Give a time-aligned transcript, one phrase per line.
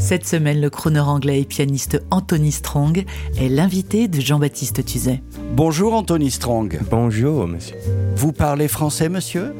[0.00, 3.04] Cette semaine, le crooner anglais et pianiste Anthony Strong
[3.38, 5.22] est l'invité de Jean-Baptiste Tuzet.
[5.52, 6.80] Bonjour Anthony Strong.
[6.90, 7.76] Bonjour, monsieur.
[8.16, 9.54] Vous parlez français, monsieur?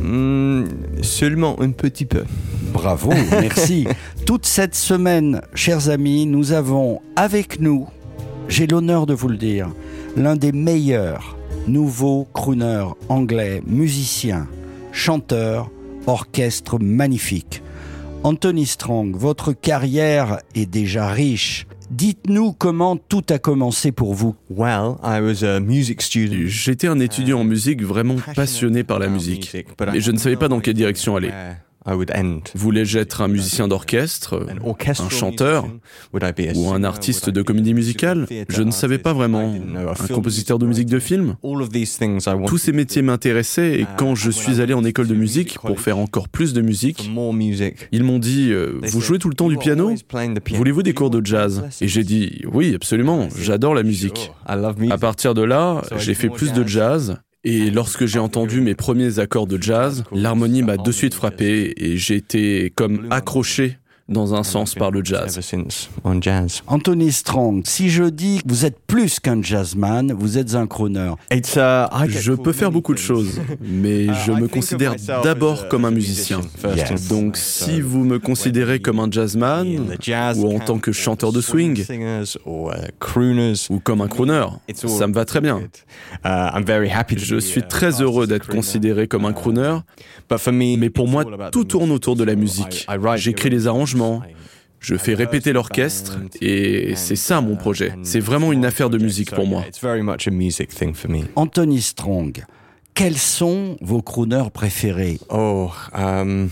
[0.00, 0.64] Hmm,
[1.02, 2.24] seulement un petit peu.
[2.72, 3.86] Bravo, merci.
[4.26, 7.86] Toute cette semaine, chers amis, nous avons avec nous,
[8.48, 9.68] j'ai l'honneur de vous le dire,
[10.16, 11.36] l'un des meilleurs
[11.68, 14.48] nouveaux crooners anglais, musiciens,
[14.92, 15.70] chanteurs,
[16.06, 17.62] orchestre magnifique.
[18.24, 21.66] Anthony Strong, votre carrière est déjà riche.
[21.90, 24.34] Dites-nous comment tout a commencé pour vous.
[24.48, 26.46] Well, I was a music student.
[26.46, 29.54] J'étais un étudiant en musique vraiment passionné par la musique,
[29.92, 31.32] mais je ne savais pas dans quelle direction aller.
[31.86, 32.40] I would end.
[32.54, 35.66] Voulais-je être un musicien d'orchestre, un chanteur
[36.54, 38.26] ou un artiste de comédie musicale?
[38.48, 39.54] Je ne savais pas vraiment.
[39.76, 41.36] Un compositeur de musique de film?
[42.46, 45.98] Tous ces métiers m'intéressaient et quand je suis allé en école de musique pour faire
[45.98, 47.04] encore plus de musique,
[47.92, 49.94] ils m'ont dit euh, Vous jouez tout le temps du "You are piano?
[50.54, 51.62] Voulez-vous des cours de jazz?
[51.62, 54.32] lessons?" Et j'ai dit Oui, absolument, j'adore la musique.
[54.46, 57.18] À partir de là, j'ai fait plus de jazz.
[57.44, 61.98] Et lorsque j'ai entendu mes premiers accords de jazz, l'harmonie m'a de suite frappé et
[61.98, 65.32] j'ai été comme accroché dans un sens par le jazz.
[65.32, 66.62] Ever since on jazz.
[66.66, 71.12] Anthony Strong, si je dis que vous êtes plus qu'un jazzman, vous êtes un crooner.
[71.32, 73.06] It's, I get Je peux faire beaucoup de things.
[73.06, 76.40] choses, mais Uh, je I me considère myself d'abord as a- comme un musicien.
[77.08, 77.36] Donc foremost.
[77.36, 79.66] si vous me considérez comme un jazzman,
[80.36, 85.06] ou en tant que chanteur de swing, singers, or, uh, ou comme un crooner, ça
[85.06, 85.60] me va très bien.
[86.24, 88.58] Uh, I'm very happy to Je be, suis uh, très heureux as a d'être crooner.
[88.60, 89.78] considéré comme un crooner,
[90.28, 91.94] but for me, mais pour moi, tout tourne music.
[91.96, 92.86] autour de la musique.
[92.88, 93.93] I- I write J'écris the les arrangements,
[94.80, 97.94] Je fais répéter l'orchestre, et c'est ça mon projet.
[98.02, 99.62] C'est vraiment une affaire de musique pour moi.
[99.66, 101.20] It's very much a music thing for me.
[101.36, 102.44] Anthony Strong,
[102.92, 105.18] quels sont vos crooners préférés?
[105.30, 106.50] Oh, um,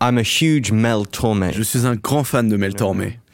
[0.00, 1.50] I'm a huge Mel Torme.
[1.52, 3.18] Je suis un grand fan de Mel Tormé.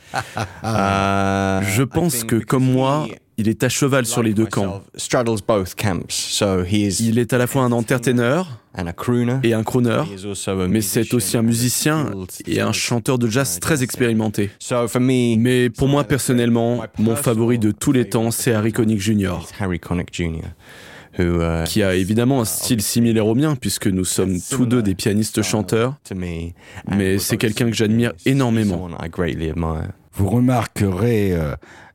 [0.63, 3.09] Uh, Je I pense think que comme moi,
[3.43, 4.83] il est à cheval sur les deux camps.
[4.95, 6.07] straddles both camps.
[6.09, 8.43] So he is Il est à la fois un entertainer
[8.79, 9.39] and a crooner.
[9.43, 12.11] et un crooner, He is also a mais c'est aussi un musicien
[12.47, 14.51] et un chanteur de jazz très expérimenté.
[14.61, 18.73] So for me, Mais pour moi personnellement, mon favori de tous les temps, c'est Harry
[18.73, 20.47] Connick Jr., it's Harry Connick Jr.
[21.19, 24.81] Who, uh, qui a évidemment un style similaire au mien, puisque nous sommes tous deux
[24.83, 28.77] des pianistes-chanteurs, mais c'est quelqu'un que j'admire énormément.
[28.89, 29.89] Someone I greatly admire.
[30.15, 31.35] Vous remarquerez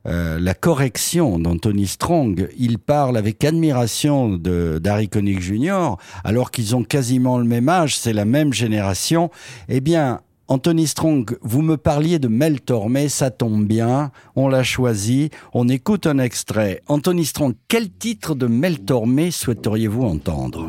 [0.08, 2.48] euh, la correction d'Anthony Strong.
[2.58, 5.96] Il parle avec admiration de d'Harry Connick Jr.
[6.24, 9.30] alors qu'ils ont quasiment le même âge, c'est la même génération.
[9.68, 14.62] Eh bien, Anthony Strong, vous me parliez de Mel Tormé, ça tombe bien, on l'a
[14.62, 16.82] choisi, on écoute un extrait.
[16.88, 20.68] Anthony Strong, quel titre de Mel Tormé souhaiteriez-vous entendre?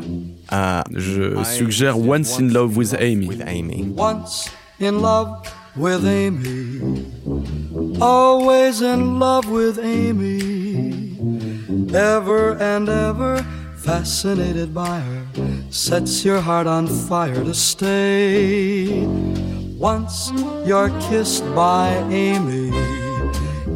[0.52, 3.26] Uh, Je I suggère Once in Love with Amy.
[3.26, 3.88] With Amy.
[3.96, 4.50] Once
[4.82, 5.40] in love
[5.76, 7.06] with Amy,
[8.00, 11.16] always in love with Amy,
[11.94, 13.42] ever and ever
[13.76, 15.26] fascinated by her,
[15.70, 19.06] sets your heart on fire to stay.
[19.78, 20.30] Once
[20.66, 22.70] you're kissed by Amy,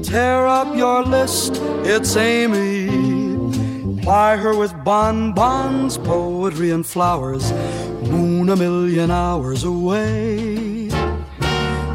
[0.03, 3.05] tear up your list, it's Amy.
[4.03, 7.50] Ply her with bonbons, poetry, and flowers.
[8.11, 10.74] Moon a million hours away.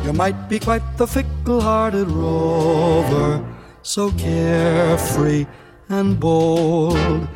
[0.09, 3.45] You might be quite the fickle hearted rover,
[3.83, 5.45] so carefree
[5.87, 7.27] and bold.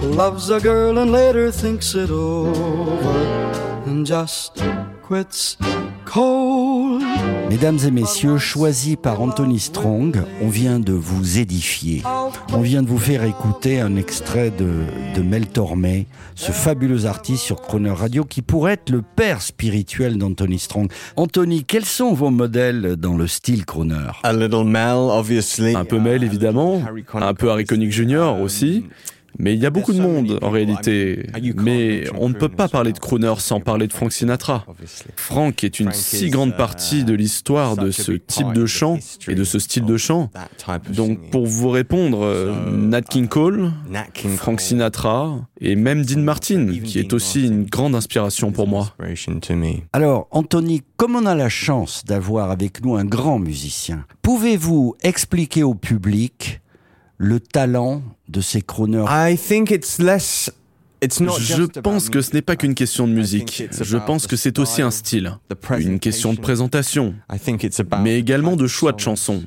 [0.00, 3.18] Loves a girl and later thinks it over
[3.86, 4.62] and just
[5.02, 5.56] quits
[6.04, 6.63] cold.
[7.50, 12.02] Mesdames et messieurs, choisi par Anthony Strong, on vient de vous édifier.
[12.52, 14.84] On vient de vous faire écouter un extrait de,
[15.14, 20.18] de Mel Tormé, ce fabuleux artiste sur Croner Radio qui pourrait être le père spirituel
[20.18, 20.90] d'Anthony Strong.
[21.16, 25.76] Anthony, quels sont vos modèles dans le style Croner A little Mel, obviously.
[25.76, 28.34] Un peu Mel évidemment, Harry Connick, un peu Harry Connick Jr.
[28.42, 28.84] aussi.
[29.38, 31.26] Mais il y a beaucoup de monde en réalité.
[31.56, 34.64] Mais on ne peut pas parler de crooner sans parler de Frank Sinatra.
[35.16, 38.98] Frank est une si grande partie de l'histoire de ce type de chant
[39.28, 40.30] et de ce style de chant.
[40.90, 43.72] Donc pour vous répondre, euh, Nat King Cole,
[44.36, 48.94] Frank Sinatra et même Dean Martin, qui est aussi une grande inspiration pour moi.
[49.92, 55.62] Alors, Anthony, comme on a la chance d'avoir avec nous un grand musicien, pouvez-vous expliquer
[55.62, 56.60] au public
[57.18, 60.50] le talent de ces crooners I think it's less
[61.02, 63.64] Je pense que ce n'est pas qu'une question de musique.
[63.80, 65.36] Je pense que c'est aussi un style,
[65.78, 67.14] une question de présentation,
[68.02, 69.42] mais également de choix de chansons.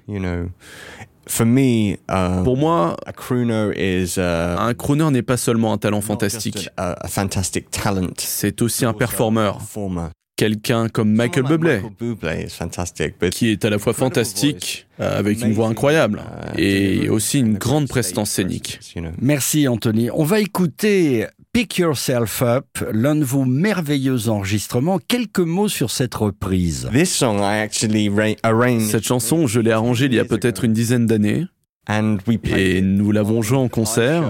[2.43, 6.69] Pour moi, un crooner n'est pas seulement un talent fantastique.
[8.17, 9.59] C'est aussi un performeur
[10.37, 11.81] quelqu'un comme Michael Bublé,
[13.31, 16.21] qui est à la fois fantastique, euh, avec une voix incroyable,
[16.57, 18.79] et aussi une grande prestance scénique.
[19.19, 20.09] Merci Anthony.
[20.11, 24.99] On va écouter Pick Yourself Up, l'un de vos merveilleux enregistrements.
[24.99, 26.87] Quelques mots sur cette reprise.
[28.81, 31.45] Cette chanson, je l'ai arrangée il y a peut-être une dizaine d'années.
[32.57, 34.23] Et nous l'avons joué en concert,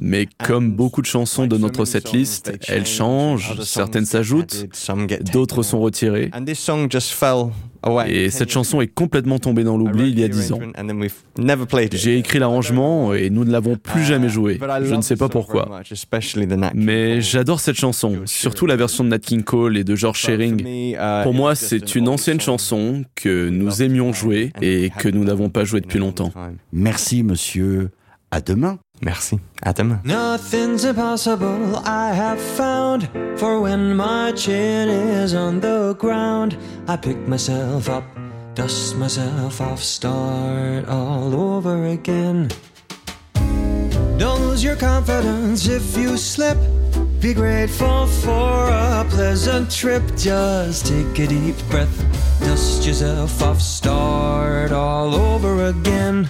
[0.00, 4.66] mais comme beaucoup de chansons de notre setlist, elles changent, certaines s'ajoutent,
[5.32, 6.30] d'autres sont retirées.
[8.06, 10.60] Et cette chanson est complètement tombée dans l'oubli il y a dix ans.
[11.92, 14.58] J'ai écrit l'arrangement et nous ne l'avons plus jamais joué.
[14.82, 15.82] Je ne sais pas pourquoi.
[16.74, 20.64] Mais j'adore cette chanson, surtout la version de Nat King Cole et de George Shearing.
[20.64, 25.48] Uh, Pour moi, c'est une ancienne chanson que nous aimions jouer et que nous n'avons
[25.48, 26.32] pas joué depuis longtemps.
[26.72, 27.90] Merci, monsieur.
[28.30, 28.78] À demain.
[29.04, 29.38] Merci.
[29.62, 30.00] À demain.
[30.04, 33.08] Nothing's impossible, I have found.
[33.36, 36.56] For when my chin is on the ground,
[36.88, 38.04] I pick myself up,
[38.54, 42.48] dust myself off, start all over again.
[44.16, 46.56] Don't lose your confidence if you slip.
[47.20, 50.02] Be grateful for a pleasant trip.
[50.16, 51.96] Just take a deep breath,
[52.40, 56.26] dust yourself off, start all over again.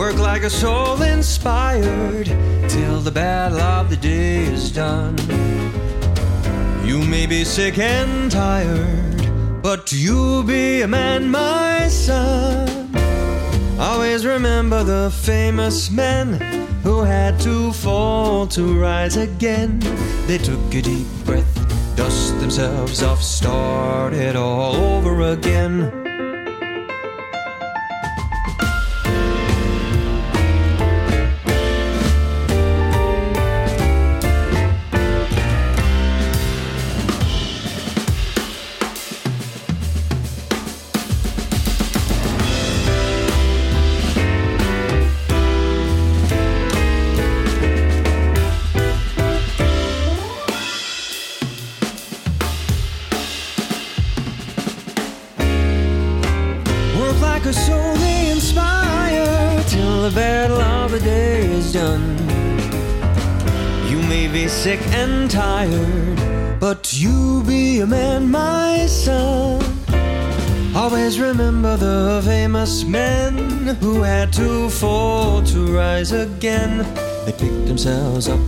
[0.00, 2.24] Work like a soul inspired
[2.70, 5.14] till the battle of the day is done.
[6.86, 12.96] You may be sick and tired, but you'll be a man, my son.
[13.78, 16.40] Always remember the famous men
[16.82, 19.80] who had to fall to rise again.
[20.26, 21.54] They took a deep breath,
[21.94, 26.09] dust themselves off, started all over again.
[61.72, 62.16] Done.
[63.88, 69.62] You may be sick and tired, but you be a man, my son.
[70.74, 73.36] Always remember the famous men
[73.80, 76.78] who had to fall to rise again.
[77.24, 78.40] They picked themselves up,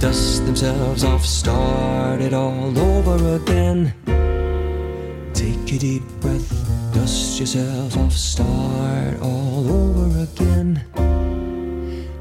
[0.00, 3.92] dust themselves off, started all over again.
[5.34, 10.45] Take a deep breath Dust yourself off, start all over again.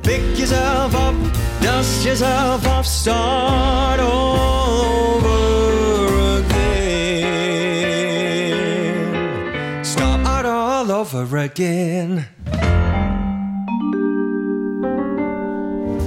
[0.06, 1.16] Pick yourself up,
[1.62, 5.26] dust yourself off, start over
[6.38, 7.74] again.
[9.84, 12.28] Start all over again.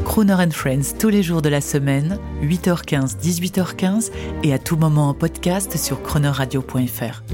[0.04, 4.12] Crooner and Friends tous les jours de la semaine, 8h15, 18h15
[4.44, 7.24] et à tout moment en podcast sur croonerradio.fr.